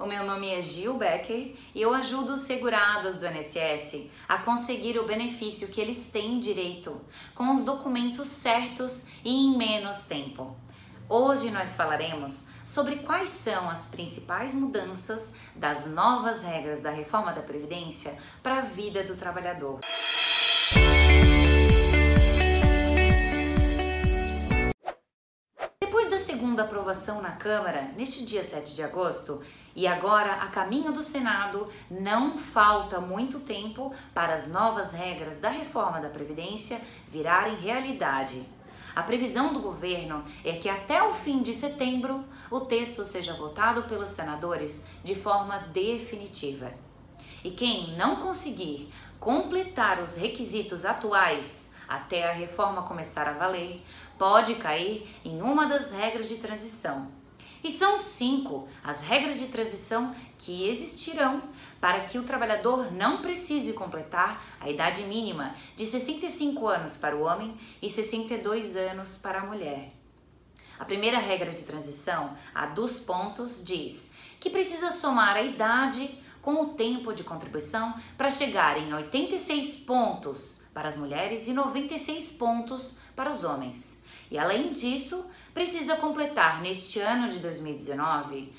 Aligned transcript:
O 0.00 0.06
meu 0.06 0.24
nome 0.24 0.48
é 0.48 0.62
Gil 0.62 0.94
Becker 0.94 1.54
e 1.74 1.82
eu 1.82 1.92
ajudo 1.92 2.32
os 2.32 2.40
segurados 2.40 3.16
do 3.16 3.26
INSS 3.26 4.10
a 4.26 4.38
conseguir 4.38 4.98
o 4.98 5.04
benefício 5.04 5.68
que 5.68 5.78
eles 5.78 6.08
têm 6.10 6.40
direito, 6.40 6.98
com 7.34 7.52
os 7.52 7.64
documentos 7.64 8.28
certos 8.28 9.08
e 9.22 9.30
em 9.30 9.58
menos 9.58 10.06
tempo. 10.06 10.56
Hoje 11.06 11.50
nós 11.50 11.76
falaremos 11.76 12.48
sobre 12.64 12.96
quais 12.96 13.28
são 13.28 13.68
as 13.68 13.88
principais 13.88 14.54
mudanças 14.54 15.34
das 15.54 15.84
novas 15.86 16.44
regras 16.44 16.80
da 16.80 16.90
reforma 16.90 17.34
da 17.34 17.42
Previdência 17.42 18.16
para 18.42 18.60
a 18.60 18.62
vida 18.62 19.02
do 19.02 19.16
trabalhador. 19.16 19.80
Da 26.60 26.66
aprovação 26.66 27.22
na 27.22 27.30
Câmara, 27.30 27.90
neste 27.96 28.22
dia 28.26 28.44
7 28.44 28.74
de 28.74 28.82
agosto, 28.82 29.40
e 29.74 29.86
agora, 29.86 30.34
a 30.34 30.48
caminho 30.48 30.92
do 30.92 31.02
Senado, 31.02 31.66
não 31.90 32.36
falta 32.36 33.00
muito 33.00 33.40
tempo 33.40 33.94
para 34.12 34.34
as 34.34 34.46
novas 34.46 34.92
regras 34.92 35.38
da 35.38 35.48
reforma 35.48 36.00
da 36.00 36.10
Previdência 36.10 36.78
virarem 37.08 37.56
realidade. 37.56 38.46
A 38.94 39.02
previsão 39.02 39.54
do 39.54 39.60
governo 39.60 40.22
é 40.44 40.52
que 40.52 40.68
até 40.68 41.02
o 41.02 41.14
fim 41.14 41.42
de 41.42 41.54
setembro 41.54 42.24
o 42.50 42.60
texto 42.60 43.04
seja 43.04 43.32
votado 43.32 43.84
pelos 43.84 44.10
senadores 44.10 44.86
de 45.02 45.14
forma 45.14 45.60
definitiva. 45.72 46.74
E 47.42 47.52
quem 47.52 47.96
não 47.96 48.16
conseguir 48.16 48.92
completar 49.18 50.02
os 50.02 50.16
requisitos 50.16 50.84
atuais 50.84 51.76
até 51.90 52.30
a 52.30 52.32
reforma 52.32 52.84
começar 52.84 53.26
a 53.26 53.32
valer, 53.32 53.84
pode 54.16 54.54
cair 54.54 55.06
em 55.24 55.42
uma 55.42 55.66
das 55.66 55.90
regras 55.90 56.28
de 56.28 56.36
transição 56.36 57.20
e 57.62 57.70
são 57.70 57.98
cinco 57.98 58.68
as 58.82 59.02
regras 59.02 59.38
de 59.38 59.48
transição 59.48 60.14
que 60.38 60.68
existirão 60.68 61.42
para 61.80 62.00
que 62.00 62.18
o 62.18 62.22
trabalhador 62.22 62.92
não 62.92 63.20
precise 63.20 63.72
completar 63.72 64.42
a 64.60 64.70
idade 64.70 65.02
mínima 65.02 65.54
de 65.76 65.84
65 65.84 66.66
anos 66.66 66.96
para 66.96 67.16
o 67.16 67.22
homem 67.22 67.54
e 67.82 67.90
62 67.90 68.76
anos 68.76 69.16
para 69.16 69.40
a 69.40 69.46
mulher. 69.46 69.92
A 70.78 70.84
primeira 70.84 71.18
regra 71.18 71.52
de 71.52 71.64
transição, 71.64 72.34
a 72.54 72.66
dos 72.66 73.00
pontos, 73.00 73.62
diz 73.62 74.14
que 74.38 74.48
precisa 74.48 74.90
somar 74.90 75.36
a 75.36 75.42
idade 75.42 76.18
com 76.40 76.62
o 76.62 76.68
tempo 76.68 77.12
de 77.12 77.22
contribuição 77.22 77.94
para 78.16 78.30
chegar 78.30 78.78
em 78.78 78.94
86 78.94 79.80
pontos 79.80 80.59
para 80.72 80.88
as 80.88 80.96
mulheres 80.96 81.48
e 81.48 81.52
96 81.52 82.32
pontos 82.32 82.96
para 83.14 83.30
os 83.30 83.44
homens. 83.44 84.04
E 84.30 84.38
além 84.38 84.72
disso, 84.72 85.28
precisa 85.52 85.96
completar 85.96 86.60
neste 86.62 87.00
ano 87.00 87.28
de 87.30 87.38
2019 87.38 88.52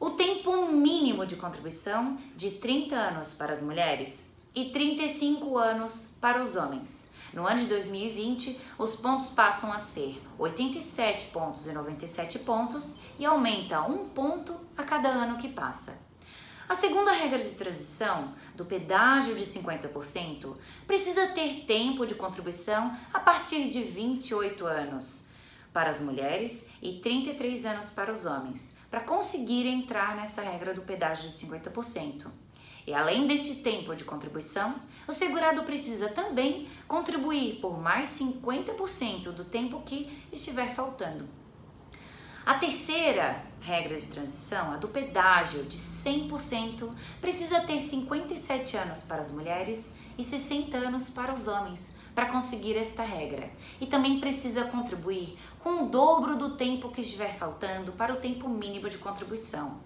o 0.00 0.10
tempo 0.10 0.66
mínimo 0.70 1.26
de 1.26 1.36
contribuição 1.36 2.16
de 2.36 2.52
30 2.52 2.94
anos 2.94 3.34
para 3.34 3.52
as 3.52 3.62
mulheres 3.62 4.36
e 4.54 4.66
35 4.66 5.58
anos 5.58 6.16
para 6.20 6.42
os 6.42 6.56
homens. 6.56 7.12
No 7.32 7.46
ano 7.46 7.60
de 7.60 7.66
2020, 7.66 8.60
os 8.78 8.96
pontos 8.96 9.28
passam 9.30 9.72
a 9.72 9.78
ser 9.78 10.20
87 10.38 11.26
pontos 11.26 11.66
e 11.66 11.72
97 11.72 12.40
pontos 12.40 12.98
e 13.18 13.24
aumenta 13.24 13.82
um 13.82 14.08
ponto 14.08 14.54
a 14.76 14.82
cada 14.82 15.08
ano 15.08 15.36
que 15.36 15.48
passa. 15.48 16.07
A 16.68 16.74
segunda 16.74 17.12
regra 17.12 17.42
de 17.42 17.52
transição, 17.52 18.34
do 18.54 18.62
pedágio 18.62 19.34
de 19.34 19.44
50%, 19.46 20.54
precisa 20.86 21.28
ter 21.28 21.64
tempo 21.66 22.06
de 22.06 22.14
contribuição 22.14 22.94
a 23.10 23.18
partir 23.18 23.70
de 23.70 23.82
28 23.84 24.66
anos 24.66 25.28
para 25.72 25.88
as 25.88 26.02
mulheres 26.02 26.68
e 26.82 26.98
33 26.98 27.64
anos 27.64 27.88
para 27.88 28.12
os 28.12 28.26
homens, 28.26 28.80
para 28.90 29.00
conseguir 29.00 29.66
entrar 29.66 30.14
nessa 30.14 30.42
regra 30.42 30.74
do 30.74 30.82
pedágio 30.82 31.30
de 31.30 31.36
50%. 31.36 32.26
E 32.86 32.92
além 32.92 33.26
deste 33.26 33.62
tempo 33.62 33.96
de 33.96 34.04
contribuição, 34.04 34.74
o 35.06 35.12
segurado 35.12 35.62
precisa 35.62 36.10
também 36.10 36.68
contribuir 36.86 37.60
por 37.62 37.80
mais 37.80 38.10
50% 38.10 39.32
do 39.32 39.44
tempo 39.44 39.80
que 39.86 40.22
estiver 40.30 40.74
faltando. 40.74 41.37
A 42.48 42.54
terceira 42.54 43.44
regra 43.60 44.00
de 44.00 44.06
transição, 44.06 44.72
a 44.72 44.78
do 44.78 44.88
pedágio 44.88 45.64
de 45.64 45.76
100%, 45.76 46.90
precisa 47.20 47.60
ter 47.60 47.78
57 47.78 48.74
anos 48.74 49.02
para 49.02 49.20
as 49.20 49.30
mulheres 49.30 49.94
e 50.16 50.24
60 50.24 50.74
anos 50.74 51.10
para 51.10 51.34
os 51.34 51.46
homens 51.46 51.98
para 52.14 52.24
conseguir 52.24 52.74
esta 52.78 53.02
regra. 53.02 53.50
E 53.78 53.84
também 53.84 54.18
precisa 54.18 54.64
contribuir 54.64 55.36
com 55.58 55.84
o 55.84 55.88
dobro 55.90 56.36
do 56.36 56.56
tempo 56.56 56.88
que 56.88 57.02
estiver 57.02 57.36
faltando 57.36 57.92
para 57.92 58.14
o 58.14 58.16
tempo 58.16 58.48
mínimo 58.48 58.88
de 58.88 58.96
contribuição. 58.96 59.78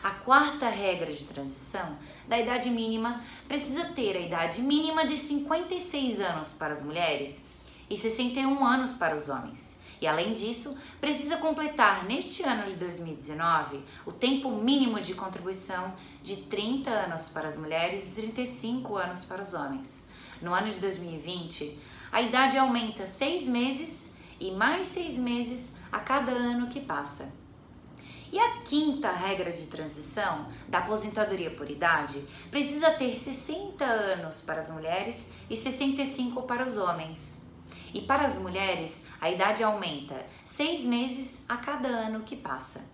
A 0.00 0.10
quarta 0.10 0.68
regra 0.68 1.12
de 1.12 1.24
transição 1.24 1.98
da 2.28 2.38
idade 2.38 2.70
mínima 2.70 3.24
precisa 3.48 3.86
ter 3.86 4.16
a 4.16 4.20
idade 4.20 4.60
mínima 4.60 5.04
de 5.04 5.18
56 5.18 6.20
anos 6.20 6.52
para 6.52 6.74
as 6.74 6.80
mulheres 6.84 7.44
e 7.90 7.96
61 7.96 8.64
anos 8.64 8.94
para 8.94 9.16
os 9.16 9.28
homens. 9.28 9.82
E 10.00 10.06
além 10.06 10.34
disso, 10.34 10.78
precisa 11.00 11.36
completar 11.36 12.04
neste 12.04 12.42
ano 12.42 12.68
de 12.68 12.76
2019 12.76 13.82
o 14.06 14.12
tempo 14.12 14.50
mínimo 14.50 15.00
de 15.00 15.14
contribuição 15.14 15.94
de 16.22 16.36
30 16.36 16.90
anos 16.90 17.28
para 17.28 17.48
as 17.48 17.56
mulheres 17.56 18.12
e 18.12 18.14
35 18.14 18.96
anos 18.96 19.24
para 19.24 19.42
os 19.42 19.54
homens. 19.54 20.08
No 20.40 20.52
ano 20.52 20.68
de 20.68 20.80
2020, 20.80 21.78
a 22.12 22.22
idade 22.22 22.58
aumenta 22.58 23.06
seis 23.06 23.46
meses 23.48 24.18
e 24.38 24.50
mais 24.50 24.86
seis 24.86 25.18
meses 25.18 25.78
a 25.90 26.00
cada 26.00 26.32
ano 26.32 26.68
que 26.68 26.80
passa. 26.80 27.32
E 28.32 28.38
a 28.38 28.62
quinta 28.62 29.12
regra 29.12 29.52
de 29.52 29.68
transição 29.68 30.48
da 30.68 30.78
aposentadoria 30.78 31.52
por 31.52 31.70
idade 31.70 32.20
precisa 32.50 32.90
ter 32.90 33.16
60 33.16 33.84
anos 33.84 34.40
para 34.40 34.60
as 34.60 34.70
mulheres 34.70 35.32
e 35.48 35.54
65 35.54 36.42
para 36.42 36.64
os 36.64 36.76
homens. 36.76 37.53
E 37.94 38.00
para 38.00 38.24
as 38.24 38.42
mulheres, 38.42 39.06
a 39.20 39.30
idade 39.30 39.62
aumenta 39.62 40.26
seis 40.44 40.84
meses 40.84 41.48
a 41.48 41.56
cada 41.56 41.86
ano 41.86 42.24
que 42.24 42.34
passa. 42.34 42.92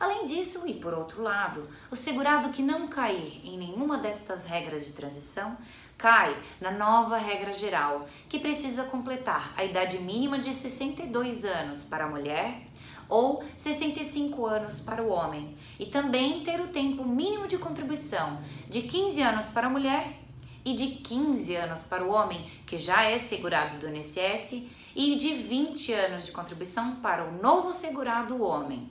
Além 0.00 0.24
disso, 0.24 0.66
e 0.66 0.74
por 0.74 0.92
outro 0.92 1.22
lado, 1.22 1.70
o 1.92 1.96
segurado 1.96 2.50
que 2.50 2.60
não 2.60 2.88
cair 2.88 3.40
em 3.44 3.56
nenhuma 3.56 3.98
destas 3.98 4.44
regras 4.44 4.84
de 4.84 4.92
transição 4.92 5.56
cai 5.96 6.36
na 6.60 6.72
nova 6.72 7.16
regra 7.16 7.52
geral, 7.52 8.06
que 8.28 8.40
precisa 8.40 8.84
completar 8.84 9.54
a 9.56 9.64
idade 9.64 9.98
mínima 9.98 10.40
de 10.40 10.52
62 10.52 11.44
anos 11.44 11.84
para 11.84 12.04
a 12.04 12.08
mulher 12.08 12.62
ou 13.08 13.44
65 13.56 14.44
anos 14.44 14.80
para 14.80 15.02
o 15.02 15.08
homem, 15.08 15.56
e 15.78 15.86
também 15.86 16.42
ter 16.42 16.60
o 16.60 16.68
tempo 16.68 17.04
mínimo 17.04 17.46
de 17.46 17.56
contribuição 17.56 18.42
de 18.68 18.82
15 18.82 19.22
anos 19.22 19.46
para 19.46 19.68
a 19.68 19.70
mulher 19.70 20.25
e 20.66 20.74
de 20.74 20.88
15 20.96 21.54
anos 21.54 21.84
para 21.84 22.04
o 22.04 22.10
homem, 22.10 22.44
que 22.66 22.76
já 22.76 23.04
é 23.04 23.20
segurado 23.20 23.78
do 23.78 23.88
INSS, 23.88 24.68
e 24.96 25.14
de 25.14 25.34
20 25.34 25.92
anos 25.92 26.26
de 26.26 26.32
contribuição 26.32 26.96
para 26.96 27.24
o 27.24 27.40
novo 27.40 27.72
segurado 27.72 28.42
homem. 28.42 28.90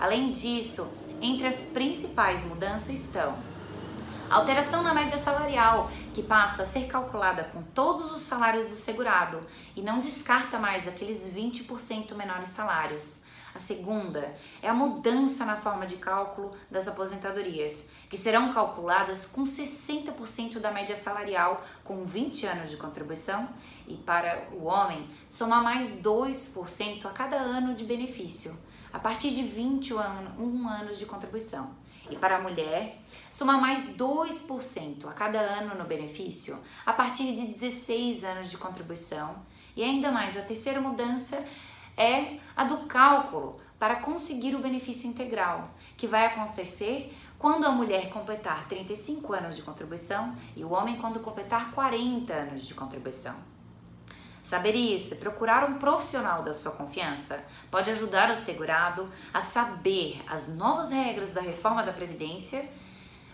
Além 0.00 0.32
disso, 0.32 0.90
entre 1.20 1.46
as 1.46 1.66
principais 1.66 2.42
mudanças 2.44 2.88
estão 2.88 3.36
alteração 4.30 4.82
na 4.82 4.94
média 4.94 5.18
salarial, 5.18 5.90
que 6.14 6.22
passa 6.22 6.62
a 6.62 6.66
ser 6.66 6.86
calculada 6.86 7.44
com 7.44 7.62
todos 7.62 8.10
os 8.10 8.22
salários 8.22 8.66
do 8.66 8.74
segurado 8.74 9.46
e 9.76 9.82
não 9.82 10.00
descarta 10.00 10.58
mais 10.58 10.88
aqueles 10.88 11.28
20% 11.28 12.14
menores 12.14 12.48
salários. 12.48 13.24
A 13.54 13.58
segunda 13.58 14.34
é 14.62 14.68
a 14.68 14.74
mudança 14.74 15.44
na 15.44 15.56
forma 15.56 15.86
de 15.86 15.96
cálculo 15.96 16.52
das 16.70 16.88
aposentadorias, 16.88 17.90
que 18.08 18.16
serão 18.16 18.52
calculadas 18.52 19.26
com 19.26 19.44
60% 19.44 20.58
da 20.58 20.70
média 20.70 20.96
salarial 20.96 21.62
com 21.84 22.04
20 22.04 22.46
anos 22.46 22.70
de 22.70 22.78
contribuição 22.78 23.48
e 23.86 23.94
para 23.94 24.48
o 24.52 24.64
homem 24.64 25.06
somar 25.28 25.62
mais 25.62 26.00
2% 26.02 27.04
a 27.04 27.10
cada 27.10 27.36
ano 27.36 27.74
de 27.74 27.84
benefício, 27.84 28.56
a 28.90 28.98
partir 28.98 29.30
de 29.30 29.42
21 29.42 30.68
anos 30.68 30.98
de 30.98 31.04
contribuição. 31.04 31.82
E 32.10 32.16
para 32.16 32.36
a 32.36 32.40
mulher, 32.40 33.00
somar 33.30 33.60
mais 33.60 33.96
2% 33.96 35.06
a 35.06 35.12
cada 35.12 35.38
ano 35.38 35.74
no 35.76 35.84
benefício, 35.84 36.58
a 36.84 36.92
partir 36.92 37.34
de 37.34 37.46
16 37.46 38.24
anos 38.24 38.50
de 38.50 38.58
contribuição. 38.58 39.36
E 39.76 39.82
ainda 39.82 40.10
mais, 40.10 40.36
a 40.36 40.42
terceira 40.42 40.80
mudança 40.80 41.46
é 41.96 42.38
a 42.56 42.64
do 42.64 42.81
cálculo 42.92 43.58
para 43.78 43.96
conseguir 43.96 44.54
o 44.54 44.58
benefício 44.58 45.08
integral, 45.08 45.70
que 45.96 46.06
vai 46.06 46.26
acontecer 46.26 47.16
quando 47.38 47.64
a 47.64 47.72
mulher 47.72 48.10
completar 48.10 48.68
35 48.68 49.32
anos 49.32 49.56
de 49.56 49.62
contribuição 49.62 50.36
e 50.54 50.62
o 50.62 50.70
homem 50.70 50.98
quando 50.98 51.18
completar 51.20 51.72
40 51.72 52.32
anos 52.32 52.66
de 52.66 52.74
contribuição. 52.74 53.34
Saber 54.42 54.74
isso 54.74 55.14
e 55.14 55.16
procurar 55.16 55.68
um 55.68 55.78
profissional 55.78 56.42
da 56.42 56.52
sua 56.52 56.72
confiança 56.72 57.48
pode 57.70 57.90
ajudar 57.90 58.30
o 58.30 58.36
segurado 58.36 59.10
a 59.32 59.40
saber 59.40 60.22
as 60.28 60.48
novas 60.54 60.90
regras 60.90 61.30
da 61.30 61.40
reforma 61.40 61.82
da 61.82 61.92
Previdência 61.92 62.68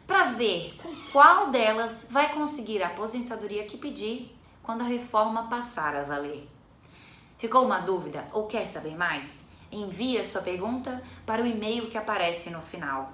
para 0.07 0.25
ver 0.25 0.79
com 0.81 0.95
qual 1.11 1.51
delas 1.51 2.07
vai 2.11 2.33
conseguir 2.33 2.83
a 2.83 2.89
aposentadoria 2.89 3.65
que 3.65 3.77
pedir 3.77 4.39
quando 4.63 4.83
a 4.83 4.87
reforma 4.87 5.49
passar 5.49 5.97
a 5.97 6.05
valer. 6.05 6.58
Ficou 7.39 7.65
uma 7.65 7.79
dúvida 7.79 8.27
ou 8.33 8.49
quer 8.49 8.67
saber 8.67 8.97
mais? 8.97 9.49
Envie 9.71 10.19
a 10.19 10.25
sua 10.25 10.43
pergunta 10.43 11.01
para 11.25 11.41
o 11.41 11.47
e-mail 11.47 11.89
que 11.89 11.97
aparece 11.97 12.51
no 12.51 12.61
final. 12.61 13.13